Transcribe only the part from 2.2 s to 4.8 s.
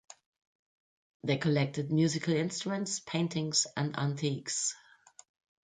instruments, paintings and antiques.